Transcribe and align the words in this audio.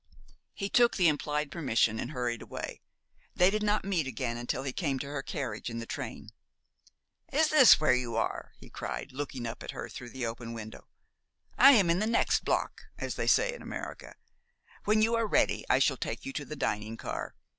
He 0.55 0.67
took 0.67 0.97
the 0.97 1.07
implied 1.07 1.51
permission, 1.51 1.99
and 1.99 2.09
hurried 2.09 2.41
away. 2.41 2.81
They 3.35 3.51
did 3.51 3.61
not 3.61 3.85
meet 3.85 4.07
again 4.07 4.35
until 4.35 4.63
he 4.63 4.73
came 4.73 4.97
to 4.97 5.05
her 5.11 5.21
carriage 5.21 5.69
in 5.69 5.77
the 5.77 5.85
train. 5.85 6.29
"Is 7.31 7.49
this 7.49 7.79
where 7.79 7.93
you 7.93 8.15
are?" 8.15 8.51
he 8.57 8.67
cried, 8.71 9.11
looking 9.11 9.45
up 9.45 9.61
at 9.61 9.69
her 9.77 9.89
through 9.89 10.09
the 10.09 10.25
open 10.25 10.53
window. 10.53 10.87
"I 11.55 11.73
am 11.73 11.91
in 11.91 11.99
the 11.99 12.07
next 12.07 12.43
block, 12.43 12.81
as 12.97 13.13
they 13.13 13.27
say 13.27 13.53
in 13.53 13.61
America. 13.61 14.15
When 14.85 15.03
you 15.03 15.13
are 15.13 15.27
ready 15.27 15.65
I 15.69 15.77
shall 15.77 15.97
take 15.97 16.25
you 16.25 16.33
to 16.33 16.45
the 16.45 16.55
dining 16.55 16.97
car. 16.97 17.35